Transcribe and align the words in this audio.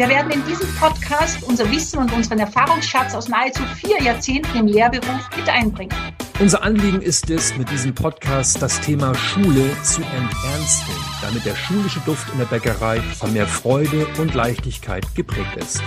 Wir 0.00 0.08
werden 0.08 0.32
in 0.32 0.42
diesem 0.46 0.74
Podcast 0.76 1.42
unser 1.42 1.70
Wissen 1.70 1.98
und 1.98 2.10
unseren 2.14 2.38
Erfahrungsschatz 2.38 3.14
aus 3.14 3.28
nahezu 3.28 3.62
vier 3.76 4.00
Jahrzehnten 4.02 4.56
im 4.56 4.66
Lehrberuf 4.66 5.28
mit 5.36 5.46
einbringen. 5.46 5.94
Unser 6.38 6.62
Anliegen 6.62 7.02
ist 7.02 7.28
es, 7.28 7.54
mit 7.58 7.70
diesem 7.70 7.94
Podcast 7.94 8.62
das 8.62 8.80
Thema 8.80 9.14
Schule 9.14 9.76
zu 9.82 10.00
enternsten, 10.00 10.94
damit 11.20 11.44
der 11.44 11.54
schulische 11.54 12.00
Duft 12.06 12.32
in 12.32 12.38
der 12.38 12.46
Bäckerei 12.46 13.02
von 13.02 13.34
mehr 13.34 13.46
Freude 13.46 14.06
und 14.18 14.32
Leichtigkeit 14.32 15.04
geprägt 15.14 15.54
ist. 15.56 15.82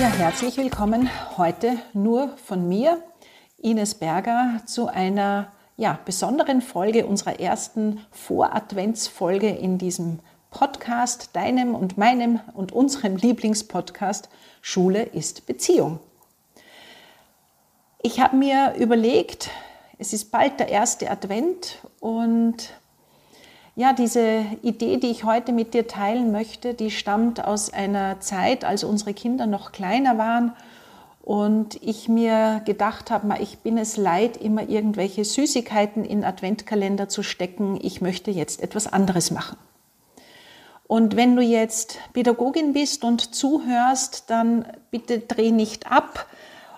Ja, 0.00 0.06
herzlich 0.06 0.56
willkommen 0.56 1.10
heute 1.36 1.76
nur 1.92 2.34
von 2.38 2.66
mir, 2.66 3.02
Ines 3.58 3.94
Berger, 3.94 4.62
zu 4.64 4.86
einer 4.86 5.52
ja, 5.76 5.98
besonderen 6.04 6.62
Folge 6.62 7.06
unserer 7.06 7.40
ersten 7.40 8.00
Voradventsfolge 8.10 9.48
in 9.48 9.78
diesem 9.78 10.20
Podcast, 10.50 11.30
deinem 11.34 11.74
und 11.74 11.98
meinem 11.98 12.40
und 12.54 12.72
unserem 12.72 13.16
Lieblingspodcast 13.16 14.28
Schule 14.62 15.02
ist 15.02 15.46
Beziehung. 15.46 15.98
Ich 18.02 18.20
habe 18.20 18.36
mir 18.36 18.74
überlegt, 18.78 19.50
es 19.98 20.12
ist 20.12 20.30
bald 20.30 20.60
der 20.60 20.68
erste 20.68 21.10
Advent 21.10 21.78
und 21.98 22.70
ja, 23.76 23.92
diese 23.92 24.46
Idee, 24.62 24.98
die 24.98 25.10
ich 25.10 25.24
heute 25.24 25.50
mit 25.50 25.74
dir 25.74 25.88
teilen 25.88 26.30
möchte, 26.30 26.74
die 26.74 26.92
stammt 26.92 27.44
aus 27.44 27.72
einer 27.72 28.20
Zeit, 28.20 28.64
als 28.64 28.84
unsere 28.84 29.14
Kinder 29.14 29.46
noch 29.46 29.72
kleiner 29.72 30.16
waren 30.18 30.52
und 31.24 31.82
ich 31.82 32.06
mir 32.10 32.60
gedacht 32.66 33.10
habe, 33.10 33.34
ich 33.40 33.60
bin 33.60 33.78
es 33.78 33.96
leid, 33.96 34.36
immer 34.36 34.68
irgendwelche 34.68 35.24
Süßigkeiten 35.24 36.04
in 36.04 36.22
Adventkalender 36.22 37.08
zu 37.08 37.22
stecken. 37.22 37.78
Ich 37.80 38.02
möchte 38.02 38.30
jetzt 38.30 38.62
etwas 38.62 38.86
anderes 38.86 39.30
machen. 39.30 39.56
Und 40.86 41.16
wenn 41.16 41.34
du 41.34 41.40
jetzt 41.40 41.98
Pädagogin 42.12 42.74
bist 42.74 43.04
und 43.04 43.34
zuhörst, 43.34 44.28
dann 44.28 44.66
bitte 44.90 45.20
dreh 45.20 45.50
nicht 45.50 45.90
ab, 45.90 46.26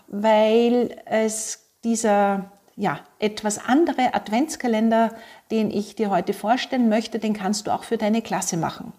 weil 0.07 0.97
es 1.07 1.65
dieser 1.83 2.53
ja, 2.77 3.01
etwas 3.19 3.59
andere 3.59 4.15
Adventskalender, 4.15 5.13
den 5.51 5.73
ich 5.73 5.97
dir 5.97 6.09
heute 6.11 6.35
vorstellen 6.35 6.89
möchte, 6.89 7.19
den 7.19 7.35
kannst 7.35 7.67
du 7.67 7.73
auch 7.73 7.83
für 7.83 7.99
deine 7.99 8.23
Klasse 8.23 8.57
machen. 8.57 8.93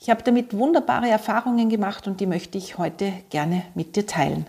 Ich 0.00 0.08
habe 0.08 0.22
damit 0.22 0.56
wunderbare 0.56 1.10
Erfahrungen 1.10 1.68
gemacht 1.68 2.06
und 2.06 2.20
die 2.20 2.26
möchte 2.26 2.56
ich 2.56 2.78
heute 2.78 3.12
gerne 3.28 3.62
mit 3.74 3.94
dir 3.94 4.06
teilen. 4.06 4.46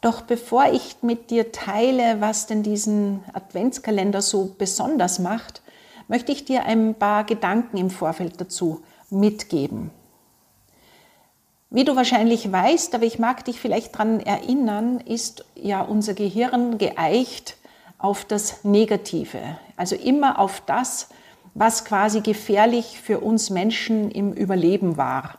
Doch 0.00 0.22
bevor 0.22 0.66
ich 0.72 0.96
mit 1.02 1.30
dir 1.30 1.50
teile, 1.50 2.20
was 2.20 2.46
denn 2.46 2.62
diesen 2.62 3.24
Adventskalender 3.32 4.22
so 4.22 4.54
besonders 4.56 5.18
macht, 5.18 5.60
möchte 6.06 6.32
ich 6.32 6.44
dir 6.44 6.64
ein 6.64 6.94
paar 6.94 7.24
Gedanken 7.24 7.76
im 7.76 7.90
Vorfeld 7.90 8.40
dazu 8.40 8.82
mitgeben. 9.10 9.90
Wie 11.70 11.84
du 11.84 11.96
wahrscheinlich 11.96 12.50
weißt, 12.50 12.94
aber 12.94 13.04
ich 13.04 13.18
mag 13.18 13.44
dich 13.44 13.60
vielleicht 13.60 13.94
daran 13.94 14.20
erinnern, 14.20 15.00
ist 15.00 15.44
ja 15.54 15.82
unser 15.82 16.14
Gehirn 16.14 16.78
geeicht 16.78 17.56
auf 17.98 18.24
das 18.24 18.64
Negative, 18.64 19.58
also 19.76 19.96
immer 19.96 20.38
auf 20.38 20.62
das, 20.64 21.08
was 21.54 21.84
quasi 21.84 22.20
gefährlich 22.20 23.00
für 23.00 23.20
uns 23.20 23.50
Menschen 23.50 24.10
im 24.10 24.32
Überleben 24.32 24.96
war. 24.96 25.38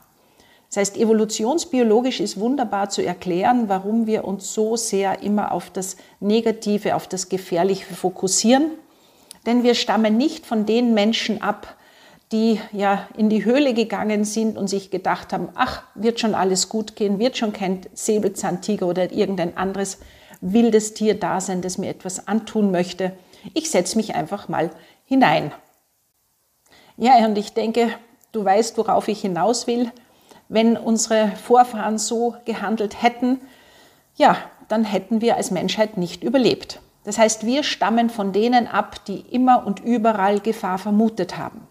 Das 0.70 0.76
heißt, 0.76 0.96
evolutionsbiologisch 0.98 2.20
ist 2.20 2.38
wunderbar 2.38 2.90
zu 2.90 3.02
erklären, 3.02 3.68
warum 3.68 4.06
wir 4.06 4.24
uns 4.24 4.54
so 4.54 4.76
sehr 4.76 5.20
immer 5.20 5.50
auf 5.50 5.68
das 5.70 5.96
Negative, 6.20 6.94
auf 6.94 7.08
das 7.08 7.28
Gefährliche 7.28 7.92
fokussieren. 7.92 8.70
Denn 9.46 9.64
wir 9.64 9.74
stammen 9.74 10.16
nicht 10.16 10.46
von 10.46 10.66
den 10.66 10.94
Menschen 10.94 11.42
ab, 11.42 11.76
die 12.30 12.60
ja 12.70 13.08
in 13.16 13.28
die 13.28 13.44
Höhle 13.44 13.74
gegangen 13.74 14.24
sind 14.24 14.56
und 14.56 14.68
sich 14.68 14.92
gedacht 14.92 15.32
haben, 15.32 15.48
ach, 15.56 15.82
wird 15.96 16.20
schon 16.20 16.36
alles 16.36 16.68
gut 16.68 16.94
gehen, 16.94 17.18
wird 17.18 17.36
schon 17.36 17.52
kein 17.52 17.80
Säbelzahntiger 17.92 18.86
oder 18.86 19.10
irgendein 19.10 19.56
anderes 19.56 19.98
wildes 20.40 20.94
Tier 20.94 21.18
da 21.18 21.40
sein, 21.40 21.62
das 21.62 21.78
mir 21.78 21.88
etwas 21.88 22.28
antun 22.28 22.70
möchte. 22.70 23.10
Ich 23.54 23.72
setze 23.72 23.96
mich 23.96 24.14
einfach 24.14 24.48
mal 24.48 24.70
hinein. 25.04 25.50
Ja, 26.96 27.16
und 27.26 27.36
ich 27.36 27.54
denke, 27.54 27.88
du 28.30 28.44
weißt, 28.44 28.78
worauf 28.78 29.08
ich 29.08 29.22
hinaus 29.22 29.66
will 29.66 29.90
wenn 30.50 30.76
unsere 30.76 31.32
Vorfahren 31.36 31.96
so 31.96 32.34
gehandelt 32.44 33.02
hätten, 33.02 33.40
ja, 34.16 34.36
dann 34.68 34.84
hätten 34.84 35.20
wir 35.20 35.36
als 35.36 35.50
Menschheit 35.50 35.96
nicht 35.96 36.24
überlebt. 36.24 36.80
Das 37.04 37.18
heißt, 37.18 37.46
wir 37.46 37.62
stammen 37.62 38.10
von 38.10 38.32
denen 38.32 38.66
ab, 38.66 39.04
die 39.06 39.20
immer 39.20 39.66
und 39.66 39.80
überall 39.80 40.40
Gefahr 40.40 40.78
vermutet 40.78 41.38
haben. 41.38 41.66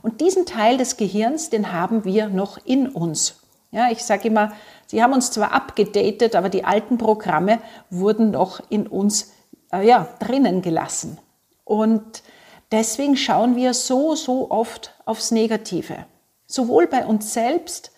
Und 0.00 0.20
diesen 0.20 0.46
Teil 0.46 0.78
des 0.78 0.96
Gehirns, 0.96 1.50
den 1.50 1.72
haben 1.72 2.04
wir 2.04 2.28
noch 2.28 2.58
in 2.64 2.88
uns. 2.88 3.40
Ja, 3.72 3.90
ich 3.90 4.04
sage 4.04 4.28
immer, 4.28 4.52
sie 4.86 5.02
haben 5.02 5.12
uns 5.12 5.32
zwar 5.32 5.52
abgedatet, 5.52 6.36
aber 6.36 6.48
die 6.48 6.64
alten 6.64 6.98
Programme 6.98 7.58
wurden 7.90 8.30
noch 8.30 8.60
in 8.70 8.86
uns 8.86 9.32
äh, 9.72 9.84
ja, 9.86 10.08
drinnen 10.20 10.62
gelassen. 10.62 11.18
Und 11.64 12.22
deswegen 12.70 13.16
schauen 13.16 13.56
wir 13.56 13.74
so, 13.74 14.14
so 14.14 14.50
oft 14.52 14.94
aufs 15.04 15.32
Negative. 15.32 16.06
Sowohl 16.46 16.86
bei 16.86 17.04
uns 17.04 17.32
selbst 17.34 17.90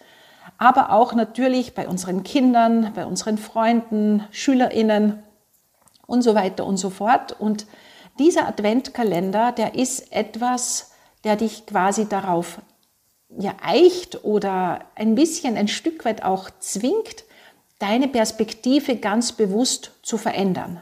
aber 0.58 0.92
auch 0.92 1.12
natürlich 1.14 1.74
bei 1.74 1.88
unseren 1.88 2.22
Kindern, 2.22 2.92
bei 2.94 3.06
unseren 3.06 3.38
Freunden, 3.38 4.24
Schülerinnen 4.30 5.22
und 6.06 6.22
so 6.22 6.34
weiter 6.34 6.64
und 6.64 6.76
so 6.76 6.90
fort. 6.90 7.38
Und 7.38 7.66
dieser 8.18 8.48
Adventkalender, 8.48 9.52
der 9.52 9.74
ist 9.74 10.12
etwas, 10.12 10.92
der 11.24 11.36
dich 11.36 11.66
quasi 11.66 12.08
darauf 12.08 12.60
ja, 13.38 13.54
eicht 13.62 14.24
oder 14.24 14.80
ein 14.94 15.14
bisschen 15.14 15.56
ein 15.56 15.68
Stück 15.68 16.04
weit 16.04 16.22
auch 16.22 16.48
zwingt, 16.60 17.24
deine 17.78 18.08
Perspektive 18.08 18.96
ganz 18.96 19.32
bewusst 19.32 19.92
zu 20.02 20.16
verändern. 20.16 20.80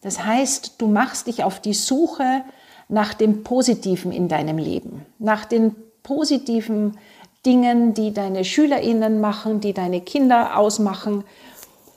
Das 0.00 0.24
heißt, 0.24 0.80
du 0.80 0.88
machst 0.88 1.26
dich 1.26 1.44
auf 1.44 1.60
die 1.60 1.74
Suche 1.74 2.44
nach 2.88 3.14
dem 3.14 3.42
Positiven 3.42 4.12
in 4.12 4.28
deinem 4.28 4.58
Leben, 4.58 5.06
nach 5.18 5.44
den 5.44 5.74
positiven 6.02 6.98
Dingen, 7.46 7.94
die 7.94 8.12
deine 8.12 8.44
Schülerinnen 8.44 9.20
machen, 9.20 9.60
die 9.60 9.72
deine 9.72 10.00
Kinder 10.00 10.58
ausmachen, 10.58 11.24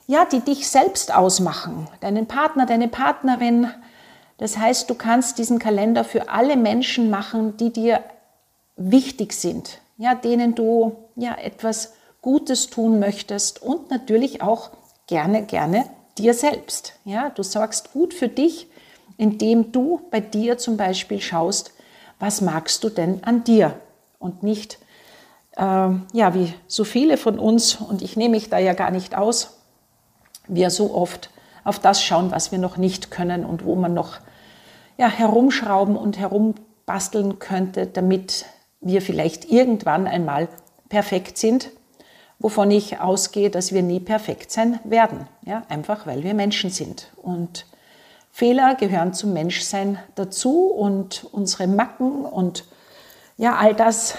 ja, 0.06 0.24
die 0.24 0.40
dich 0.40 0.68
selbst 0.68 1.14
ausmachen, 1.14 1.88
deinen 2.00 2.26
Partner, 2.26 2.66
deine 2.66 2.88
Partnerin. 2.88 3.68
Das 4.38 4.56
heißt, 4.56 4.88
du 4.88 4.94
kannst 4.94 5.38
diesen 5.38 5.58
Kalender 5.58 6.04
für 6.04 6.30
alle 6.30 6.56
Menschen 6.56 7.10
machen, 7.10 7.56
die 7.56 7.70
dir 7.72 8.02
wichtig 8.76 9.32
sind, 9.32 9.80
ja, 9.98 10.14
denen 10.14 10.54
du 10.54 10.96
ja 11.16 11.36
etwas 11.36 11.94
Gutes 12.22 12.70
tun 12.70 12.98
möchtest 12.98 13.62
und 13.62 13.90
natürlich 13.90 14.42
auch 14.42 14.70
gerne, 15.06 15.44
gerne 15.44 15.84
dir 16.16 16.34
selbst. 16.34 16.94
Ja, 17.04 17.30
du 17.30 17.42
sorgst 17.42 17.92
gut 17.92 18.14
für 18.14 18.28
dich, 18.28 18.68
indem 19.16 19.72
du 19.72 20.00
bei 20.10 20.20
dir 20.20 20.58
zum 20.58 20.76
Beispiel 20.76 21.20
schaust, 21.20 21.72
was 22.18 22.40
magst 22.40 22.84
du 22.84 22.88
denn 22.88 23.22
an 23.24 23.44
dir 23.44 23.74
und 24.18 24.42
nicht 24.42 24.78
äh, 25.56 25.62
ja, 25.62 26.34
wie 26.34 26.54
so 26.66 26.84
viele 26.84 27.16
von 27.16 27.38
uns, 27.38 27.76
und 27.76 28.02
ich 28.02 28.16
nehme 28.16 28.36
mich 28.36 28.50
da 28.50 28.58
ja 28.58 28.72
gar 28.72 28.90
nicht 28.90 29.16
aus, 29.16 29.58
wir 30.48 30.70
so 30.70 30.94
oft 30.94 31.30
auf 31.64 31.78
das 31.78 32.02
schauen, 32.02 32.30
was 32.30 32.52
wir 32.52 32.58
noch 32.58 32.76
nicht 32.76 33.10
können 33.10 33.44
und 33.44 33.64
wo 33.64 33.76
man 33.76 33.94
noch 33.94 34.18
ja, 34.96 35.08
herumschrauben 35.08 35.96
und 35.96 36.18
herumbasteln 36.18 37.38
könnte, 37.38 37.86
damit 37.86 38.46
wir 38.80 39.02
vielleicht 39.02 39.50
irgendwann 39.50 40.06
einmal 40.06 40.48
perfekt 40.88 41.38
sind, 41.38 41.70
wovon 42.38 42.70
ich 42.70 43.00
ausgehe, 43.00 43.50
dass 43.50 43.72
wir 43.72 43.82
nie 43.82 44.00
perfekt 44.00 44.50
sein 44.50 44.80
werden. 44.84 45.28
Ja, 45.44 45.62
einfach 45.68 46.06
weil 46.06 46.22
wir 46.22 46.34
Menschen 46.34 46.70
sind. 46.70 47.12
Und 47.16 47.66
Fehler 48.30 48.74
gehören 48.74 49.12
zum 49.12 49.32
Menschsein 49.32 49.98
dazu 50.14 50.66
und 50.66 51.24
unsere 51.32 51.66
Macken 51.66 52.24
und 52.24 52.64
ja, 53.36 53.56
all 53.56 53.74
das, 53.74 54.14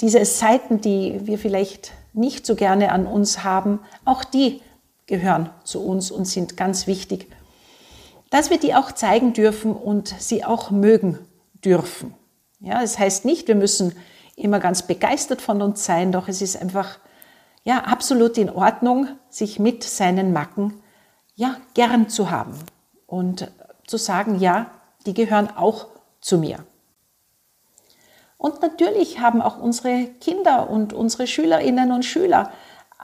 diese 0.00 0.24
Seiten, 0.24 0.80
die 0.80 1.20
wir 1.26 1.38
vielleicht 1.38 1.92
nicht 2.12 2.46
so 2.46 2.54
gerne 2.54 2.92
an 2.92 3.06
uns 3.06 3.44
haben, 3.44 3.80
auch 4.04 4.24
die 4.24 4.62
gehören 5.06 5.50
zu 5.64 5.84
uns 5.84 6.10
und 6.10 6.24
sind 6.24 6.56
ganz 6.56 6.86
wichtig, 6.86 7.30
dass 8.30 8.50
wir 8.50 8.58
die 8.58 8.74
auch 8.74 8.92
zeigen 8.92 9.32
dürfen 9.32 9.74
und 9.74 10.14
sie 10.18 10.44
auch 10.44 10.70
mögen 10.70 11.18
dürfen. 11.64 12.14
Ja, 12.60 12.80
das 12.80 12.98
heißt 12.98 13.24
nicht, 13.24 13.48
wir 13.48 13.54
müssen 13.54 13.94
immer 14.36 14.60
ganz 14.60 14.86
begeistert 14.86 15.42
von 15.42 15.60
uns 15.62 15.84
sein, 15.84 16.12
doch 16.12 16.28
es 16.28 16.40
ist 16.40 16.60
einfach 16.60 16.98
ja 17.64 17.78
absolut 17.84 18.38
in 18.38 18.50
Ordnung, 18.50 19.08
sich 19.28 19.58
mit 19.58 19.82
seinen 19.82 20.32
Macken 20.32 20.80
ja 21.34 21.56
gern 21.74 22.08
zu 22.08 22.30
haben 22.30 22.54
und 23.06 23.50
zu 23.86 23.96
sagen, 23.96 24.38
ja, 24.38 24.70
die 25.06 25.14
gehören 25.14 25.48
auch 25.56 25.88
zu 26.20 26.38
mir. 26.38 26.64
Und 28.40 28.62
natürlich 28.62 29.20
haben 29.20 29.42
auch 29.42 29.58
unsere 29.58 30.06
Kinder 30.18 30.70
und 30.70 30.94
unsere 30.94 31.26
Schülerinnen 31.26 31.92
und 31.92 32.06
Schüler 32.06 32.50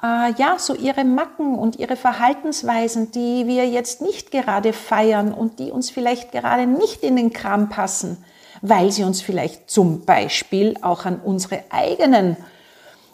äh, 0.02 0.32
ja 0.38 0.58
so 0.58 0.74
ihre 0.74 1.04
Macken 1.04 1.58
und 1.58 1.76
ihre 1.76 1.96
Verhaltensweisen, 1.96 3.12
die 3.12 3.46
wir 3.46 3.68
jetzt 3.68 4.00
nicht 4.00 4.30
gerade 4.30 4.72
feiern 4.72 5.34
und 5.34 5.58
die 5.58 5.70
uns 5.70 5.90
vielleicht 5.90 6.32
gerade 6.32 6.66
nicht 6.66 7.02
in 7.02 7.16
den 7.16 7.34
Kram 7.34 7.68
passen, 7.68 8.24
weil 8.62 8.90
sie 8.90 9.04
uns 9.04 9.20
vielleicht 9.20 9.68
zum 9.68 10.06
Beispiel 10.06 10.78
auch 10.80 11.04
an 11.04 11.20
unsere 11.22 11.64
eigenen, 11.68 12.38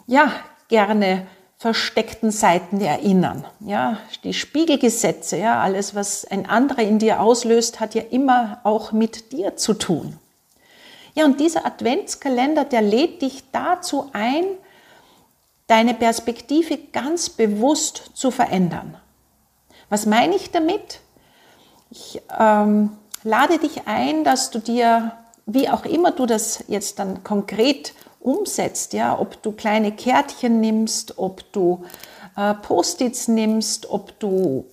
ja, 0.07 0.31
gerne 0.69 1.27
versteckten 1.57 2.31
Seiten 2.31 2.79
erinnern. 2.79 3.43
Ja, 3.59 3.97
die 4.23 4.33
Spiegelgesetze, 4.33 5.35
ja, 5.35 5.61
alles, 5.61 5.93
was 5.93 6.23
ein 6.23 6.49
anderer 6.49 6.83
in 6.83 6.99
dir 6.99 7.19
auslöst, 7.19 7.81
hat 7.81 7.95
ja 7.95 8.03
immer 8.11 8.61
auch 8.63 8.93
mit 8.93 9.33
dir 9.33 9.57
zu 9.57 9.73
tun. 9.73 10.17
Ja, 11.15 11.25
und 11.25 11.39
dieser 11.39 11.65
Adventskalender, 11.65 12.65
der 12.65 12.81
lädt 12.81 13.21
dich 13.21 13.43
dazu 13.51 14.09
ein, 14.13 14.45
deine 15.67 15.93
Perspektive 15.93 16.77
ganz 16.91 17.29
bewusst 17.29 18.11
zu 18.13 18.31
verändern. 18.31 18.97
Was 19.89 20.05
meine 20.05 20.35
ich 20.35 20.51
damit? 20.51 21.01
Ich 21.91 22.21
ähm, 22.39 22.97
lade 23.23 23.59
dich 23.59 23.87
ein, 23.87 24.23
dass 24.23 24.49
du 24.49 24.59
dir, 24.59 25.11
wie 25.45 25.69
auch 25.69 25.85
immer 25.85 26.11
du 26.11 26.25
das 26.25 26.63
jetzt 26.67 26.97
dann 26.97 27.23
konkret 27.23 27.93
umsetzt, 28.19 28.93
ja, 28.93 29.17
ob 29.19 29.41
du 29.43 29.51
kleine 29.51 29.91
Kärtchen 29.91 30.59
nimmst, 30.59 31.17
ob 31.19 31.51
du 31.51 31.85
äh, 32.35 32.55
Post-its 32.55 33.27
nimmst, 33.27 33.89
ob 33.89 34.17
du 34.19 34.65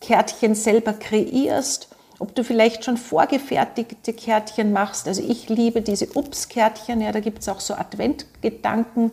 Kärtchen 0.00 0.54
selber 0.54 0.92
kreierst 0.92 1.88
ob 2.22 2.36
du 2.36 2.44
vielleicht 2.44 2.84
schon 2.84 2.96
vorgefertigte 2.96 4.12
Kärtchen 4.12 4.72
machst. 4.72 5.08
Also 5.08 5.20
ich 5.28 5.48
liebe 5.48 5.82
diese 5.82 6.06
Ups-Kärtchen, 6.14 7.00
ja, 7.00 7.10
da 7.10 7.18
gibt 7.18 7.40
es 7.40 7.48
auch 7.48 7.58
so 7.58 7.74
Adventgedanken. 7.74 9.10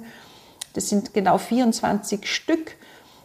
Das 0.74 0.90
sind 0.90 1.16
genau 1.16 1.40
24 1.40 2.32
Stück. 2.32 2.76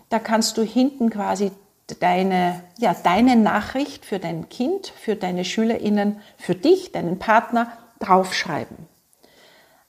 Da 0.08 0.18
kannst 0.18 0.56
du 0.56 0.62
hinten 0.62 1.10
quasi 1.10 1.52
deine, 2.00 2.64
ja, 2.78 2.94
deine 2.94 3.36
Nachricht 3.36 4.06
für 4.06 4.18
dein 4.18 4.48
Kind, 4.48 4.86
für 4.88 5.16
deine 5.16 5.44
SchülerInnen, 5.44 6.18
für 6.38 6.54
dich, 6.54 6.92
deinen 6.92 7.18
Partner 7.18 7.70
draufschreiben. 8.00 8.88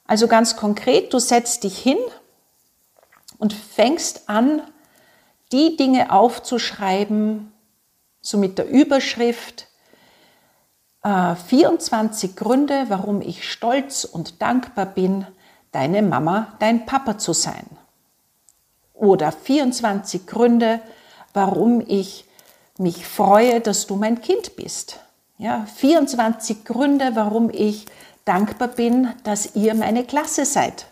Also 0.05 0.27
ganz 0.27 0.57
konkret, 0.57 1.13
du 1.13 1.19
setzt 1.19 1.63
dich 1.63 1.77
hin 1.79 1.99
und 3.37 3.53
fängst 3.53 4.27
an, 4.27 4.61
die 5.53 5.77
Dinge 5.77 6.11
aufzuschreiben, 6.11 7.53
so 8.19 8.37
mit 8.37 8.57
der 8.57 8.67
Überschrift, 8.67 9.69
24 11.05 12.31
äh, 12.31 12.33
Gründe, 12.33 12.85
warum 12.87 13.21
ich 13.21 13.49
stolz 13.49 14.05
und 14.05 14.41
dankbar 14.41 14.87
bin, 14.87 15.27
deine 15.71 16.01
Mama, 16.01 16.53
dein 16.59 16.87
Papa 16.87 17.19
zu 17.19 17.33
sein. 17.33 17.65
Oder 18.93 19.31
24 19.31 20.25
Gründe, 20.25 20.79
warum 21.33 21.83
ich 21.85 22.25
mich 22.79 23.05
freue, 23.05 23.61
dass 23.61 23.85
du 23.85 23.97
mein 23.97 24.21
Kind 24.21 24.55
bist. 24.55 24.99
Ja, 25.37 25.67
24 25.75 26.65
Gründe, 26.65 27.11
warum 27.13 27.51
ich 27.51 27.85
dankbar 28.23 28.69
bin, 28.69 29.09
dass 29.23 29.55
ihr 29.55 29.75
meine 29.75 30.05
Klasse 30.05 30.45
seid. 30.45 30.87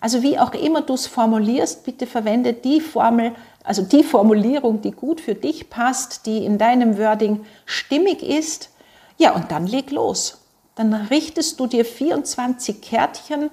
Also 0.00 0.22
wie 0.22 0.38
auch 0.38 0.54
immer 0.54 0.80
du 0.80 0.94
es 0.94 1.06
formulierst, 1.06 1.84
bitte 1.84 2.06
verwende 2.06 2.54
die 2.54 2.80
Formel, 2.80 3.34
also 3.64 3.82
die 3.82 4.04
Formulierung, 4.04 4.80
die 4.80 4.92
gut 4.92 5.20
für 5.20 5.34
dich 5.34 5.68
passt, 5.68 6.24
die 6.26 6.44
in 6.44 6.58
deinem 6.58 6.96
Wording 6.96 7.44
stimmig 7.66 8.22
ist 8.22 8.70
ja, 9.18 9.32
und 9.34 9.50
dann 9.50 9.66
leg 9.66 9.90
los. 9.90 10.42
Dann 10.74 10.92
richtest 10.92 11.58
du 11.58 11.66
dir 11.66 11.84
24 11.84 12.82
Kärtchen, 12.82 13.50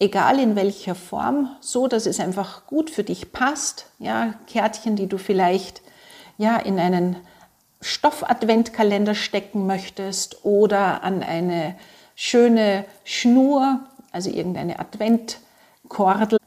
egal 0.00 0.40
in 0.40 0.56
welcher 0.56 0.94
Form, 0.94 1.56
so 1.60 1.86
dass 1.86 2.06
es 2.06 2.18
einfach 2.18 2.66
gut 2.66 2.90
für 2.90 3.04
dich 3.04 3.32
passt. 3.32 3.86
Ja, 3.98 4.34
Kärtchen, 4.46 4.96
die 4.96 5.06
du 5.06 5.16
vielleicht 5.16 5.82
ja 6.38 6.56
in 6.56 6.78
einen 6.80 7.16
Stoff-Adventkalender 7.80 9.14
stecken 9.14 9.66
möchtest 9.66 10.44
oder 10.44 11.04
an 11.04 11.22
eine 11.22 11.76
schöne 12.16 12.84
Schnur, 13.04 13.80
also 14.10 14.30
irgendeine 14.30 14.80
Adventkordel 14.80 16.38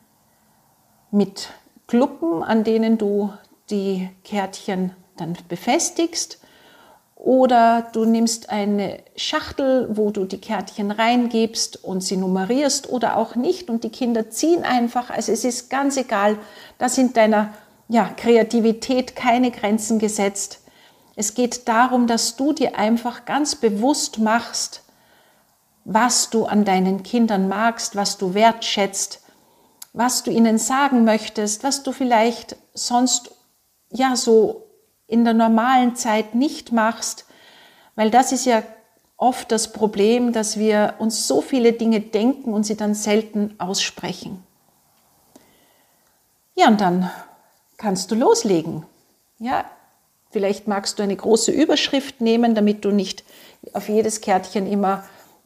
mit 1.12 1.50
Kluppen, 1.88 2.44
an 2.44 2.66
denen 2.66 2.98
du 2.98 3.32
die 3.70 4.10
Kärtchen 4.26 4.94
dann 5.16 5.38
befestigst 5.48 6.41
oder 7.22 7.88
du 7.94 8.04
nimmst 8.04 8.50
eine 8.50 8.98
Schachtel, 9.16 9.88
wo 9.92 10.10
du 10.10 10.26
die 10.26 10.42
Kärtchen 10.42 10.90
reingibst 10.90 11.84
und 11.84 12.02
sie 12.02 12.18
nummerierst 12.18 12.90
oder 12.90 13.16
auch 13.16 13.36
nicht 13.36 13.70
und 13.70 13.84
die 13.84 13.92
Kinder 13.92 14.32
ziehen 14.32 14.64
einfach. 14.64 15.12
Also 15.12 15.32
es 15.32 15.46
ist 15.46 15.70
ganz 15.70 15.98
egal, 15.98 16.40
da 16.80 16.90
sind 16.90 17.16
deiner 17.18 17.54
ja, 17.88 18.10
Kreativität 18.18 19.16
keine 19.16 19.52
Grenzen 19.52 20.00
gesetzt. 20.00 20.62
Es 21.16 21.36
geht 21.36 21.68
darum, 21.68 22.08
dass 22.08 22.38
du 22.38 22.54
dir 22.54 22.76
einfach 22.76 23.26
ganz 23.26 23.54
bewusst 23.54 24.18
machst, 24.18 24.82
was 25.86 26.32
du 26.32 26.46
an 26.46 26.66
deinen 26.66 27.04
Kindern 27.04 27.48
magst, 27.48 27.96
was 27.96 28.18
du 28.18 28.34
wertschätzt, 28.34 29.22
was 29.94 30.24
du 30.24 30.32
ihnen 30.32 30.58
sagen 30.58 31.04
möchtest, 31.04 31.64
was 31.64 31.84
du 31.84 31.92
vielleicht 31.92 32.56
sonst 32.74 33.30
ja 33.92 34.16
so 34.16 34.71
in 35.12 35.26
der 35.26 35.34
normalen 35.34 35.96
Zeit 35.96 36.36
nicht 36.36 36.72
machst, 36.72 37.26
weil 37.96 38.10
das 38.10 38.32
ist 38.32 38.46
ja 38.46 38.64
oft 39.18 39.52
das 39.52 39.72
Problem, 39.72 40.34
dass 40.34 40.58
wir 40.58 40.96
uns 40.98 41.28
so 41.28 41.42
viele 41.42 41.74
Dinge 41.74 42.00
denken 42.00 42.54
und 42.54 42.66
sie 42.66 42.76
dann 42.76 42.96
selten 42.96 43.54
aussprechen. 43.60 44.44
Ja, 46.56 46.68
und 46.68 46.82
dann 46.82 47.12
kannst 47.78 48.10
du 48.10 48.16
loslegen. 48.16 48.86
Ja, 49.38 49.66
vielleicht 50.32 50.68
magst 50.68 50.98
du 50.98 51.04
eine 51.04 51.16
große 51.16 51.52
Überschrift 51.52 52.22
nehmen, 52.22 52.56
damit 52.56 52.86
du 52.86 52.92
nicht 52.92 53.24
auf 53.74 53.90
jedes 53.90 54.22
Kärtchen 54.22 54.66
immer 54.66 55.04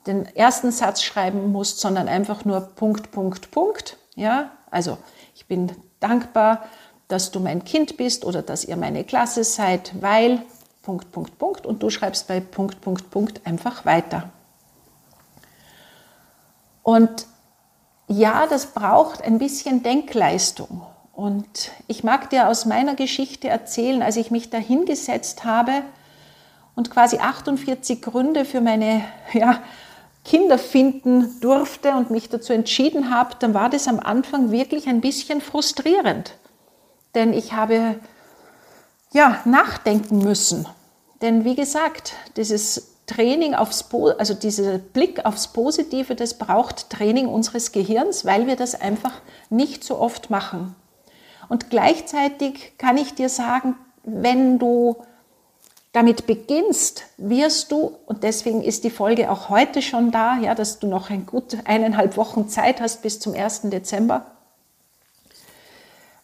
den 0.07 0.25
ersten 0.35 0.71
Satz 0.71 1.01
schreiben 1.01 1.51
musst, 1.51 1.79
sondern 1.79 2.07
einfach 2.07 2.45
nur 2.45 2.61
Punkt, 2.61 3.11
Punkt, 3.11 3.51
Punkt. 3.51 3.97
Ja, 4.15 4.51
also 4.69 4.97
ich 5.33 5.47
bin 5.47 5.71
dankbar 5.99 6.65
dass 7.07 7.31
du 7.31 7.39
mein 7.39 7.63
Kind 7.63 7.97
bist 7.97 8.25
oder 8.25 8.41
dass 8.41 8.65
ihr 8.65 8.77
meine 8.77 9.03
Klasse 9.03 9.43
seid, 9.43 9.91
weil 10.01 10.41
Punkt, 10.81 11.11
Punkt, 11.11 11.37
Punkt 11.37 11.65
und 11.65 11.81
du 11.81 11.89
schreibst 11.89 12.27
bei 12.27 12.39
Punkt, 12.39 12.81
Punkt, 12.81 13.09
Punkt 13.09 13.45
einfach 13.45 13.85
weiter. 13.85 14.29
Und 16.83 17.25
ja, 18.07 18.45
das 18.47 18.67
braucht 18.67 19.23
ein 19.23 19.39
bisschen 19.39 19.81
Denkleistung. 19.81 20.85
Und 21.13 21.71
ich 21.87 22.03
mag 22.03 22.29
dir 22.29 22.49
aus 22.49 22.65
meiner 22.65 22.95
Geschichte 22.95 23.47
erzählen, 23.47 24.03
als 24.03 24.17
ich 24.17 24.29
mich 24.31 24.49
da 24.49 24.57
hingesetzt 24.57 25.45
habe 25.45 25.81
und 26.75 26.91
quasi 26.91 27.17
48 27.17 28.01
Gründe 28.01 28.45
für 28.45 28.61
meine 28.61 29.01
ja, 29.33 29.63
Kinder 30.23 30.57
finden 30.57 31.39
durfte 31.39 31.91
und 31.91 32.11
mich 32.11 32.29
dazu 32.29 32.53
entschieden 32.53 33.11
habe, 33.11 33.35
dann 33.39 33.53
war 33.53 33.69
das 33.69 33.87
am 33.87 33.99
Anfang 33.99 34.51
wirklich 34.51 34.87
ein 34.87 35.01
bisschen 35.01 35.41
frustrierend 35.41 36.35
denn 37.15 37.33
ich 37.33 37.53
habe 37.53 37.95
ja 39.11 39.41
nachdenken 39.45 40.19
müssen. 40.19 40.67
Denn 41.21 41.45
wie 41.45 41.55
gesagt, 41.55 42.13
dieses 42.37 42.95
Training 43.07 43.53
aufs, 43.53 43.85
also 44.17 44.33
dieser 44.33 44.77
Blick 44.77 45.25
aufs 45.25 45.47
Positive, 45.47 46.15
das 46.15 46.37
braucht 46.37 46.89
Training 46.89 47.27
unseres 47.27 47.71
Gehirns, 47.71 48.25
weil 48.25 48.47
wir 48.47 48.55
das 48.55 48.79
einfach 48.79 49.13
nicht 49.49 49.83
so 49.83 49.99
oft 49.99 50.29
machen. 50.29 50.75
Und 51.47 51.69
gleichzeitig 51.69 52.73
kann 52.77 52.97
ich 52.97 53.13
dir 53.13 53.29
sagen, 53.29 53.75
wenn 54.03 54.59
du 54.59 54.97
damit 55.93 56.27
beginnst, 56.27 57.03
wirst 57.17 57.71
du, 57.71 57.95
und 58.05 58.23
deswegen 58.23 58.61
ist 58.61 58.83
die 58.83 58.89
Folge 58.89 59.31
auch 59.31 59.49
heute 59.49 59.81
schon 59.81 60.11
da, 60.11 60.37
ja, 60.37 60.53
dass 60.53 60.79
du 60.79 60.87
noch 60.87 61.09
ein 61.09 61.25
gut 61.25 61.57
eineinhalb 61.63 62.17
Wochen 62.17 62.49
Zeit 62.49 62.81
hast 62.81 63.01
bis 63.01 63.19
zum 63.19 63.33
1. 63.33 63.61
Dezember, 63.65 64.25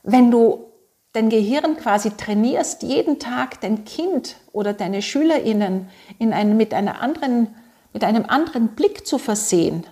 wenn 0.03 0.29
du 0.29 0.65
dein 1.13 1.29
Gehirn 1.29 1.77
quasi 1.77 2.11
trainierst, 2.11 2.83
jeden 2.83 3.19
Tag 3.19 3.61
dein 3.61 3.83
Kind 3.83 4.37
oder 4.53 4.73
deine 4.73 5.01
SchülerInnen 5.01 5.89
in 6.19 6.33
ein, 6.33 6.55
mit, 6.57 6.73
einer 6.73 7.01
anderen, 7.01 7.53
mit 7.93 8.03
einem 8.03 8.25
anderen 8.25 8.69
Blick 8.69 9.05
zu 9.05 9.17
versehen, 9.17 9.85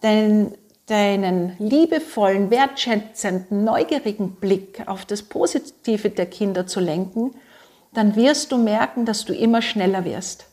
dein, 0.00 0.54
deinen 0.86 1.56
liebevollen, 1.58 2.50
wertschätzenden, 2.50 3.64
neugierigen 3.64 4.36
Blick 4.36 4.84
auf 4.86 5.04
das 5.04 5.22
Positive 5.22 6.10
der 6.10 6.26
Kinder 6.26 6.66
zu 6.66 6.80
lenken, 6.80 7.34
dann 7.92 8.14
wirst 8.14 8.52
du 8.52 8.58
merken, 8.58 9.04
dass 9.04 9.24
du 9.24 9.34
immer 9.34 9.62
schneller 9.62 10.04
wirst. 10.04 10.46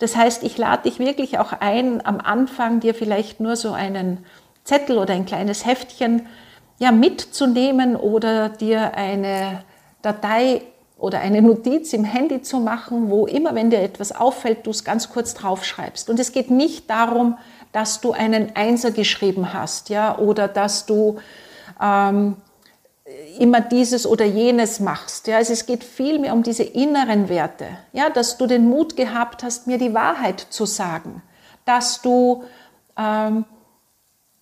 Das 0.00 0.16
heißt, 0.16 0.42
ich 0.42 0.56
lade 0.58 0.88
dich 0.88 0.98
wirklich 0.98 1.38
auch 1.38 1.52
ein, 1.52 2.04
am 2.04 2.20
Anfang 2.20 2.80
dir 2.80 2.94
vielleicht 2.94 3.38
nur 3.38 3.54
so 3.54 3.72
einen 3.72 4.24
Zettel 4.64 4.98
oder 4.98 5.14
ein 5.14 5.26
kleines 5.26 5.66
Heftchen 5.66 6.26
ja, 6.80 6.90
mitzunehmen 6.90 7.94
oder 7.94 8.48
dir 8.48 8.94
eine 8.94 9.62
Datei 10.02 10.62
oder 10.98 11.20
eine 11.20 11.42
Notiz 11.42 11.92
im 11.92 12.04
Handy 12.04 12.42
zu 12.42 12.58
machen, 12.58 13.10
wo 13.10 13.26
immer, 13.26 13.54
wenn 13.54 13.70
dir 13.70 13.80
etwas 13.80 14.12
auffällt, 14.12 14.66
du 14.66 14.70
es 14.70 14.82
ganz 14.82 15.10
kurz 15.10 15.34
draufschreibst. 15.34 16.10
Und 16.10 16.18
es 16.18 16.32
geht 16.32 16.50
nicht 16.50 16.90
darum, 16.90 17.38
dass 17.72 18.00
du 18.00 18.12
einen 18.12 18.56
Einser 18.56 18.90
geschrieben 18.90 19.52
hast, 19.52 19.90
ja, 19.90 20.18
oder 20.18 20.48
dass 20.48 20.86
du 20.86 21.18
ähm, 21.80 22.36
immer 23.38 23.60
dieses 23.60 24.06
oder 24.06 24.24
jenes 24.24 24.80
machst. 24.80 25.26
Ja, 25.26 25.36
also 25.36 25.52
es 25.52 25.66
geht 25.66 25.84
vielmehr 25.84 26.32
um 26.32 26.42
diese 26.42 26.62
inneren 26.62 27.28
Werte, 27.28 27.66
ja, 27.92 28.08
dass 28.08 28.38
du 28.38 28.46
den 28.46 28.68
Mut 28.70 28.96
gehabt 28.96 29.42
hast, 29.42 29.66
mir 29.66 29.76
die 29.76 29.92
Wahrheit 29.92 30.40
zu 30.48 30.64
sagen, 30.64 31.22
dass 31.66 32.00
du, 32.00 32.44
ähm, 32.96 33.44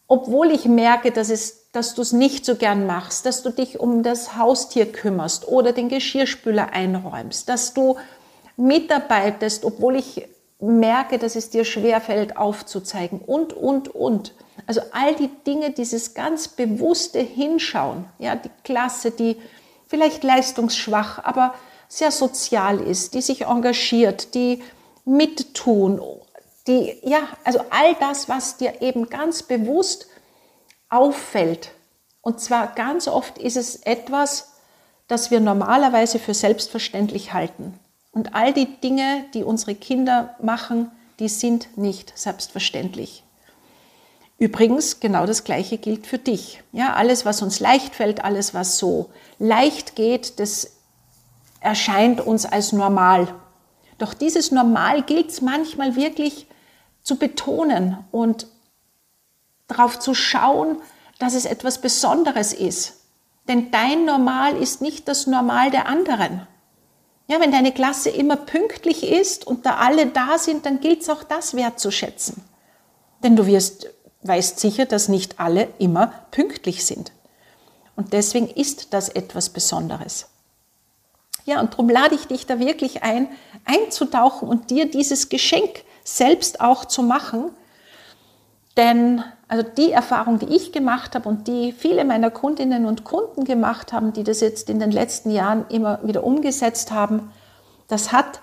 obwohl 0.08 0.50
ich 0.50 0.64
merke, 0.64 1.12
dass 1.12 1.30
es 1.30 1.58
dass 1.72 1.94
du 1.94 2.02
es 2.02 2.12
nicht 2.12 2.44
so 2.44 2.56
gern 2.56 2.86
machst, 2.86 3.26
dass 3.26 3.42
du 3.42 3.50
dich 3.50 3.78
um 3.78 4.02
das 4.02 4.36
Haustier 4.36 4.90
kümmerst 4.90 5.46
oder 5.46 5.72
den 5.72 5.88
Geschirrspüler 5.88 6.72
einräumst, 6.72 7.48
dass 7.48 7.74
du 7.74 7.96
mitarbeitest, 8.56 9.64
obwohl 9.64 9.96
ich 9.96 10.26
merke, 10.58 11.18
dass 11.18 11.36
es 11.36 11.50
dir 11.50 11.64
schwerfällt 11.64 12.36
aufzuzeigen 12.36 13.20
und, 13.20 13.52
und, 13.52 13.94
und. 13.94 14.34
Also 14.66 14.80
all 14.92 15.14
die 15.14 15.30
Dinge, 15.46 15.70
dieses 15.70 16.14
ganz 16.14 16.48
bewusste 16.48 17.20
Hinschauen, 17.20 18.06
ja, 18.18 18.34
die 18.34 18.50
Klasse, 18.64 19.10
die 19.10 19.36
vielleicht 19.86 20.24
leistungsschwach, 20.24 21.22
aber 21.22 21.54
sehr 21.86 22.10
sozial 22.10 22.80
ist, 22.80 23.14
die 23.14 23.22
sich 23.22 23.42
engagiert, 23.42 24.34
die 24.34 24.62
mittun, 25.04 26.00
die, 26.68 26.98
ja, 27.02 27.20
also 27.44 27.60
all 27.70 27.94
das, 27.96 28.28
was 28.28 28.58
dir 28.58 28.82
eben 28.82 29.08
ganz 29.08 29.42
bewusst 29.42 30.06
auffällt. 30.88 31.72
Und 32.20 32.40
zwar 32.40 32.74
ganz 32.74 33.08
oft 33.08 33.38
ist 33.38 33.56
es 33.56 33.76
etwas, 33.76 34.52
das 35.06 35.30
wir 35.30 35.40
normalerweise 35.40 36.18
für 36.18 36.34
selbstverständlich 36.34 37.32
halten. 37.32 37.78
Und 38.12 38.34
all 38.34 38.52
die 38.52 38.66
Dinge, 38.80 39.24
die 39.34 39.42
unsere 39.42 39.74
Kinder 39.74 40.36
machen, 40.42 40.90
die 41.18 41.28
sind 41.28 41.76
nicht 41.76 42.12
selbstverständlich. 42.16 43.24
Übrigens, 44.38 45.00
genau 45.00 45.26
das 45.26 45.42
Gleiche 45.42 45.78
gilt 45.78 46.06
für 46.06 46.18
dich. 46.18 46.62
Ja, 46.72 46.94
alles, 46.94 47.24
was 47.24 47.42
uns 47.42 47.58
leicht 47.58 47.94
fällt, 47.94 48.24
alles, 48.24 48.54
was 48.54 48.78
so 48.78 49.10
leicht 49.38 49.96
geht, 49.96 50.38
das 50.38 50.76
erscheint 51.60 52.20
uns 52.20 52.46
als 52.46 52.72
normal. 52.72 53.34
Doch 53.98 54.14
dieses 54.14 54.52
Normal 54.52 55.02
gilt 55.02 55.30
es 55.30 55.40
manchmal 55.40 55.96
wirklich 55.96 56.46
zu 57.08 57.16
betonen 57.16 57.96
und 58.12 58.46
darauf 59.66 59.98
zu 59.98 60.14
schauen, 60.14 60.76
dass 61.18 61.34
es 61.34 61.46
etwas 61.46 61.80
Besonderes 61.80 62.52
ist. 62.52 62.98
Denn 63.48 63.70
dein 63.70 64.04
Normal 64.04 64.54
ist 64.58 64.82
nicht 64.82 65.08
das 65.08 65.26
Normal 65.26 65.70
der 65.70 65.86
anderen. 65.86 66.46
Ja, 67.26 67.40
wenn 67.40 67.50
deine 67.50 67.72
Klasse 67.72 68.10
immer 68.10 68.36
pünktlich 68.36 69.02
ist 69.04 69.46
und 69.46 69.64
da 69.64 69.76
alle 69.76 70.06
da 70.06 70.36
sind, 70.36 70.66
dann 70.66 70.80
gilt 70.80 71.00
es 71.00 71.08
auch 71.08 71.22
das 71.24 71.54
wertzuschätzen. 71.54 72.42
Denn 73.22 73.36
du 73.36 73.46
wirst, 73.46 73.88
weißt 74.22 74.60
sicher, 74.60 74.84
dass 74.84 75.08
nicht 75.08 75.40
alle 75.40 75.68
immer 75.78 76.08
pünktlich 76.30 76.84
sind. 76.84 77.12
Und 77.96 78.12
deswegen 78.12 78.48
ist 78.48 78.92
das 78.92 79.08
etwas 79.08 79.48
Besonderes. 79.48 80.26
Ja, 81.46 81.60
und 81.60 81.72
darum 81.72 81.88
lade 81.88 82.14
ich 82.14 82.26
dich 82.26 82.44
da 82.44 82.58
wirklich 82.58 83.02
ein, 83.02 83.28
einzutauchen 83.64 84.46
und 84.46 84.68
dir 84.68 84.90
dieses 84.90 85.30
Geschenk 85.30 85.84
selbst 86.16 86.60
auch 86.60 86.84
zu 86.84 87.02
machen, 87.02 87.50
denn 88.76 89.22
also 89.48 89.66
die 89.76 89.90
Erfahrung, 89.92 90.38
die 90.38 90.54
ich 90.54 90.72
gemacht 90.72 91.14
habe 91.14 91.28
und 91.28 91.48
die 91.48 91.72
viele 91.72 92.04
meiner 92.04 92.30
Kundinnen 92.30 92.86
und 92.86 93.04
Kunden 93.04 93.44
gemacht 93.44 93.92
haben, 93.92 94.12
die 94.12 94.24
das 94.24 94.40
jetzt 94.40 94.70
in 94.70 94.78
den 94.78 94.90
letzten 94.90 95.30
Jahren 95.30 95.66
immer 95.68 96.00
wieder 96.02 96.22
umgesetzt 96.22 96.92
haben, 96.92 97.32
das 97.88 98.12
hat 98.12 98.40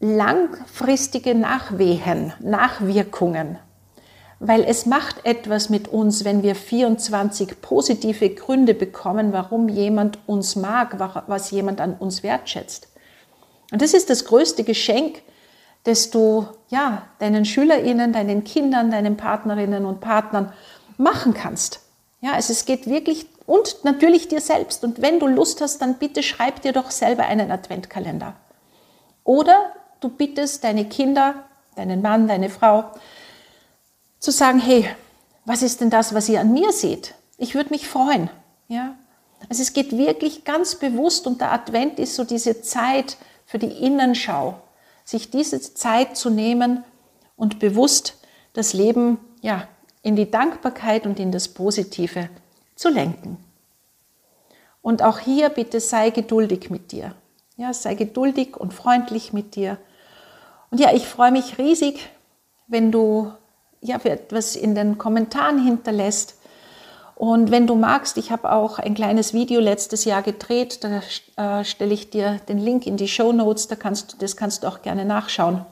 langfristige 0.00 1.34
Nachwehen, 1.34 2.32
Nachwirkungen. 2.40 3.58
Weil 4.38 4.64
es 4.64 4.86
macht 4.86 5.24
etwas 5.24 5.70
mit 5.70 5.88
uns, 5.88 6.24
wenn 6.24 6.42
wir 6.42 6.54
24 6.54 7.60
positive 7.60 8.30
Gründe 8.30 8.74
bekommen, 8.74 9.32
warum 9.32 9.68
jemand 9.68 10.18
uns 10.26 10.56
mag, 10.56 10.98
was 11.26 11.50
jemand 11.50 11.80
an 11.80 11.94
uns 11.94 12.22
wertschätzt. 12.22 12.88
Und 13.72 13.82
das 13.82 13.94
ist 13.94 14.10
das 14.10 14.26
größte 14.26 14.62
Geschenk, 14.62 15.22
das 15.86 16.10
du 16.10 16.46
ja, 16.68 17.02
deinen 17.20 17.44
SchülerInnen, 17.44 18.12
deinen 18.12 18.42
Kindern, 18.42 18.90
deinen 18.90 19.16
Partnerinnen 19.16 19.84
und 19.84 20.00
Partnern 20.00 20.52
machen 20.98 21.32
kannst. 21.32 21.80
Ja, 22.20 22.32
also 22.32 22.52
es 22.52 22.64
geht 22.64 22.88
wirklich 22.88 23.26
und 23.46 23.84
natürlich 23.84 24.26
dir 24.26 24.40
selbst. 24.40 24.82
Und 24.82 25.00
wenn 25.00 25.20
du 25.20 25.28
Lust 25.28 25.60
hast, 25.60 25.78
dann 25.78 25.94
bitte 25.94 26.24
schreib 26.24 26.62
dir 26.62 26.72
doch 26.72 26.90
selber 26.90 27.24
einen 27.24 27.52
Adventkalender. 27.52 28.34
Oder 29.22 29.72
du 30.00 30.08
bittest 30.08 30.64
deine 30.64 30.86
Kinder, 30.86 31.34
deinen 31.76 32.02
Mann, 32.02 32.26
deine 32.26 32.50
Frau, 32.50 32.90
zu 34.18 34.32
sagen, 34.32 34.58
hey, 34.58 34.88
was 35.44 35.62
ist 35.62 35.80
denn 35.80 35.90
das, 35.90 36.12
was 36.12 36.28
ihr 36.28 36.40
an 36.40 36.52
mir 36.52 36.72
seht? 36.72 37.14
Ich 37.38 37.54
würde 37.54 37.70
mich 37.70 37.86
freuen. 37.86 38.28
Ja? 38.66 38.96
Also 39.48 39.62
es 39.62 39.72
geht 39.72 39.96
wirklich 39.96 40.44
ganz 40.44 40.74
bewusst 40.74 41.28
und 41.28 41.40
der 41.40 41.52
Advent 41.52 42.00
ist 42.00 42.16
so 42.16 42.24
diese 42.24 42.62
Zeit 42.62 43.16
für 43.44 43.60
die 43.60 43.84
Innenschau, 43.84 44.60
sich 45.06 45.30
diese 45.30 45.60
Zeit 45.60 46.16
zu 46.18 46.28
nehmen 46.28 46.84
und 47.36 47.60
bewusst 47.60 48.18
das 48.52 48.74
Leben 48.74 49.18
ja, 49.40 49.66
in 50.02 50.16
die 50.16 50.30
Dankbarkeit 50.30 51.06
und 51.06 51.18
in 51.18 51.32
das 51.32 51.48
Positive 51.48 52.28
zu 52.74 52.90
lenken. 52.90 53.38
Und 54.82 55.02
auch 55.02 55.20
hier 55.20 55.48
bitte 55.48 55.80
sei 55.80 56.10
geduldig 56.10 56.70
mit 56.70 56.92
dir. 56.92 57.14
Ja, 57.56 57.72
sei 57.72 57.94
geduldig 57.94 58.56
und 58.56 58.74
freundlich 58.74 59.32
mit 59.32 59.54
dir. 59.54 59.78
Und 60.70 60.78
ja, 60.78 60.92
ich 60.92 61.06
freue 61.06 61.32
mich 61.32 61.56
riesig, 61.58 62.10
wenn 62.66 62.92
du 62.92 63.32
ja 63.80 63.98
etwas 64.02 64.56
in 64.56 64.74
den 64.74 64.98
Kommentaren 64.98 65.64
hinterlässt. 65.64 66.36
Und 67.16 67.50
wenn 67.50 67.66
du 67.66 67.74
magst, 67.76 68.18
ich 68.18 68.30
habe 68.30 68.52
auch 68.52 68.78
ein 68.78 68.94
kleines 68.94 69.32
Video 69.32 69.58
letztes 69.58 70.04
Jahr 70.04 70.20
gedreht, 70.20 70.84
da 70.84 71.00
äh, 71.60 71.64
stelle 71.64 71.94
ich 71.94 72.10
dir 72.10 72.40
den 72.46 72.58
Link 72.58 72.86
in 72.86 72.98
die 72.98 73.08
Show 73.08 73.32
Notes, 73.32 73.68
da 73.68 73.74
kannst, 73.74 74.20
das 74.20 74.36
kannst 74.36 74.62
du 74.62 74.68
auch 74.68 74.82
gerne 74.82 75.06
nachschauen. 75.06 75.64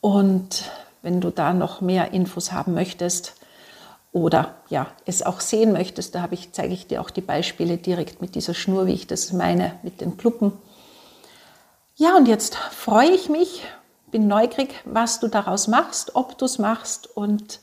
Und 0.00 0.64
wenn 1.02 1.20
du 1.20 1.30
da 1.30 1.52
noch 1.52 1.82
mehr 1.82 2.14
Infos 2.14 2.52
haben 2.52 2.72
möchtest 2.72 3.34
oder 4.12 4.54
ja, 4.70 4.86
es 5.04 5.22
auch 5.22 5.40
sehen 5.40 5.72
möchtest, 5.72 6.14
da 6.14 6.26
ich, 6.30 6.52
zeige 6.52 6.72
ich 6.72 6.86
dir 6.86 7.02
auch 7.02 7.10
die 7.10 7.20
Beispiele 7.20 7.76
direkt 7.76 8.22
mit 8.22 8.34
dieser 8.34 8.54
Schnur, 8.54 8.86
wie 8.86 8.94
ich 8.94 9.06
das 9.06 9.34
meine, 9.34 9.78
mit 9.82 10.00
den 10.00 10.16
Kluppen. 10.16 10.52
Ja, 11.96 12.16
und 12.16 12.28
jetzt 12.28 12.54
freue 12.54 13.10
ich 13.10 13.28
mich, 13.28 13.62
bin 14.10 14.26
neugierig, 14.26 14.74
was 14.86 15.20
du 15.20 15.28
daraus 15.28 15.68
machst, 15.68 16.14
ob 16.14 16.38
du 16.38 16.46
es 16.46 16.58
machst 16.58 17.14
und 17.14 17.60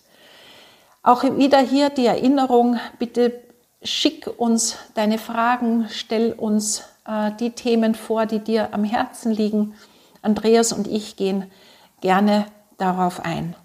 auch 1.03 1.23
wieder 1.23 1.59
hier 1.59 1.89
die 1.89 2.05
Erinnerung, 2.05 2.79
bitte 2.97 3.41
schick 3.83 4.27
uns 4.37 4.77
deine 4.95 5.17
Fragen, 5.17 5.87
stell 5.89 6.31
uns 6.31 6.83
äh, 7.05 7.31
die 7.39 7.51
Themen 7.51 7.93
vor, 7.93 8.25
die 8.25 8.39
dir 8.39 8.73
am 8.73 8.85
Herzen 8.85 9.31
liegen. 9.31 9.75
Andreas 10.21 10.71
und 10.71 10.87
ich 10.87 11.17
gehen 11.17 11.51
gerne 11.99 12.45
darauf 12.77 13.19
ein. 13.19 13.55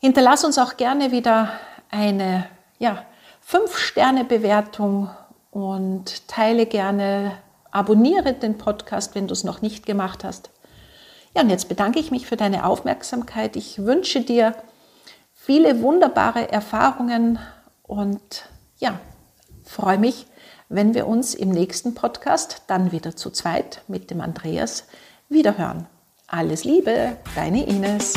Hinterlass 0.00 0.44
uns 0.44 0.58
auch 0.58 0.78
gerne 0.78 1.12
wieder 1.12 1.50
eine 1.90 2.46
ja, 2.78 3.04
5-Sterne-Bewertung 3.46 5.10
und 5.50 6.26
teile 6.26 6.64
gerne, 6.64 7.32
abonniere 7.70 8.32
den 8.32 8.56
Podcast, 8.56 9.14
wenn 9.14 9.28
du 9.28 9.32
es 9.34 9.44
noch 9.44 9.60
nicht 9.60 9.84
gemacht 9.84 10.24
hast. 10.24 10.50
Ja, 11.36 11.42
und 11.42 11.50
jetzt 11.50 11.68
bedanke 11.68 11.98
ich 11.98 12.10
mich 12.10 12.26
für 12.26 12.36
deine 12.36 12.64
Aufmerksamkeit. 12.66 13.56
Ich 13.56 13.84
wünsche 13.84 14.22
dir 14.22 14.54
viele 15.44 15.82
wunderbare 15.82 16.52
Erfahrungen 16.52 17.40
und 17.82 18.48
ja, 18.78 19.00
freue 19.64 19.98
mich, 19.98 20.26
wenn 20.68 20.94
wir 20.94 21.08
uns 21.08 21.34
im 21.34 21.50
nächsten 21.50 21.94
Podcast 21.94 22.62
dann 22.68 22.92
wieder 22.92 23.16
zu 23.16 23.30
zweit 23.30 23.82
mit 23.88 24.10
dem 24.12 24.20
Andreas 24.20 24.84
wiederhören. 25.28 25.86
Alles 26.28 26.62
Liebe, 26.62 27.16
deine 27.34 27.66
Ines. 27.66 28.14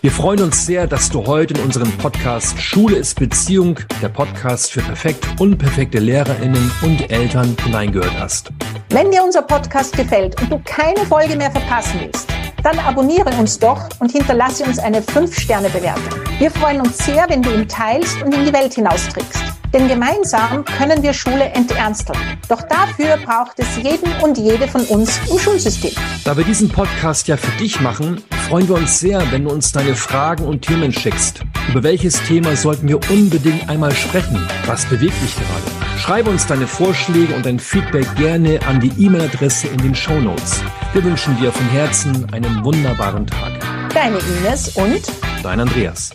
Wir 0.00 0.12
freuen 0.12 0.44
uns 0.44 0.64
sehr, 0.64 0.86
dass 0.86 1.10
du 1.10 1.26
heute 1.26 1.52
in 1.54 1.60
unserem 1.60 1.92
Podcast 1.98 2.58
Schule 2.62 2.96
ist 2.96 3.20
Beziehung, 3.20 3.78
der 4.00 4.08
Podcast 4.08 4.70
für 4.70 4.80
perfekt 4.80 5.26
unperfekte 5.38 5.98
Lehrerinnen 5.98 6.70
und 6.82 7.10
Eltern 7.10 7.54
hineingehört 7.62 8.18
hast. 8.18 8.50
Wenn 8.88 9.10
dir 9.10 9.22
unser 9.22 9.42
Podcast 9.42 9.94
gefällt 9.94 10.40
und 10.40 10.50
du 10.50 10.58
keine 10.64 11.04
Folge 11.04 11.36
mehr 11.36 11.50
verpassen 11.50 12.00
willst, 12.00 12.37
dann 12.62 12.78
abonniere 12.78 13.30
uns 13.38 13.58
doch 13.58 13.88
und 14.00 14.12
hinterlasse 14.12 14.64
uns 14.64 14.78
eine 14.78 15.00
5-Sterne-Bewertung. 15.00 16.20
Wir 16.38 16.50
freuen 16.50 16.80
uns 16.80 16.98
sehr, 16.98 17.26
wenn 17.28 17.42
du 17.42 17.52
ihn 17.52 17.68
teilst 17.68 18.22
und 18.22 18.34
in 18.34 18.44
die 18.44 18.52
Welt 18.52 18.74
hinausträgst. 18.74 19.42
Denn 19.72 19.86
gemeinsam 19.86 20.64
können 20.64 21.02
wir 21.02 21.12
Schule 21.12 21.44
enternsteln. 21.50 22.18
Doch 22.48 22.62
dafür 22.62 23.18
braucht 23.18 23.58
es 23.58 23.76
jeden 23.76 24.10
und 24.22 24.38
jede 24.38 24.66
von 24.66 24.82
uns 24.86 25.20
im 25.30 25.38
Schulsystem. 25.38 25.92
Da 26.24 26.36
wir 26.36 26.44
diesen 26.44 26.70
Podcast 26.70 27.28
ja 27.28 27.36
für 27.36 27.50
dich 27.58 27.80
machen, 27.80 28.22
freuen 28.48 28.66
wir 28.68 28.76
uns 28.76 28.98
sehr, 28.98 29.30
wenn 29.30 29.44
du 29.44 29.50
uns 29.50 29.72
deine 29.72 29.94
Fragen 29.94 30.46
und 30.46 30.62
Themen 30.62 30.92
schickst. 30.92 31.42
Über 31.68 31.82
welches 31.82 32.22
Thema 32.22 32.56
sollten 32.56 32.88
wir 32.88 32.98
unbedingt 33.10 33.68
einmal 33.68 33.92
sprechen? 33.94 34.48
Was 34.64 34.86
bewegt 34.86 35.22
dich 35.22 35.34
gerade? 35.34 35.87
Schreibe 35.98 36.30
uns 36.30 36.46
deine 36.46 36.66
Vorschläge 36.66 37.34
und 37.34 37.44
dein 37.44 37.58
Feedback 37.58 38.06
gerne 38.16 38.60
an 38.66 38.80
die 38.80 38.92
E-Mail-Adresse 39.04 39.68
in 39.68 39.78
den 39.78 39.94
Show 39.94 40.18
Notes. 40.20 40.62
Wir 40.92 41.04
wünschen 41.04 41.36
dir 41.38 41.52
von 41.52 41.68
Herzen 41.70 42.26
einen 42.32 42.64
wunderbaren 42.64 43.26
Tag. 43.26 43.52
Deine 43.92 44.18
Ines 44.18 44.68
und 44.76 45.02
dein 45.42 45.60
Andreas. 45.60 46.12